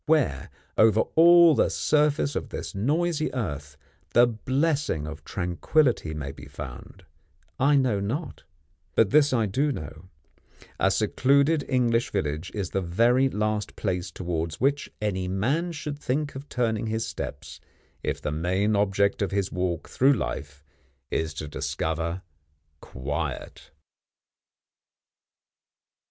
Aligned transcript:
Where, 0.07 0.49
over 0.79 1.01
all 1.13 1.53
the 1.53 1.69
surface 1.69 2.35
of 2.35 2.49
this 2.49 2.73
noisy 2.73 3.31
earth, 3.35 3.77
the 4.15 4.25
blessing 4.25 5.05
of 5.05 5.23
tranquility 5.23 6.15
may 6.15 6.31
be 6.31 6.47
found, 6.47 7.05
I 7.59 7.75
know 7.75 7.99
not; 7.99 8.41
but 8.95 9.11
this 9.11 9.31
I 9.31 9.45
do 9.45 9.71
know: 9.71 10.05
a 10.79 10.89
secluded 10.89 11.63
English 11.69 12.09
village 12.09 12.49
is 12.55 12.71
the 12.71 12.81
very 12.81 13.29
last 13.29 13.75
place 13.75 14.09
towards 14.09 14.59
which 14.59 14.89
any 14.99 15.27
man 15.27 15.71
should 15.71 15.99
think 15.99 16.33
of 16.33 16.49
turning 16.49 16.87
his 16.87 17.05
steps, 17.05 17.59
if 18.01 18.19
the 18.19 18.31
main 18.31 18.75
object 18.75 19.21
of 19.21 19.29
his 19.29 19.51
walk 19.51 19.87
through 19.87 20.13
life 20.13 20.63
is 21.11 21.31
to 21.35 21.47
discover 21.47 22.23
quiet. 22.79 23.69